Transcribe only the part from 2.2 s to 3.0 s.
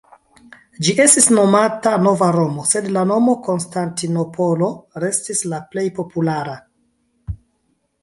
Romo", sed